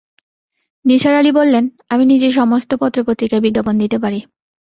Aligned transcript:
নিসার 0.85 1.15
আলি 1.15 1.31
বললেন, 1.31 1.63
আমি 1.89 2.03
নিজে 2.05 2.27
সমস্ত 2.31 2.69
পত্র-পত্রিকায় 2.81 3.43
বিজ্ঞাপন 3.45 3.75
দিতে 3.77 3.97
পারি। 4.03 4.19